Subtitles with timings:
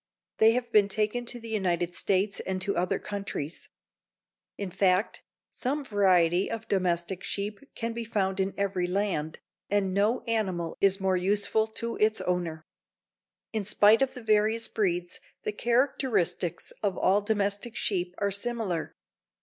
[0.39, 3.69] They have been taken to the United States and to other countries.
[4.57, 10.21] In fact, some variety of domestic sheep can be found in every land, and no
[10.23, 12.65] animal is more useful to its owner.
[13.53, 18.95] In spite of the various breeds, the characteristics of all domestic sheep are similar.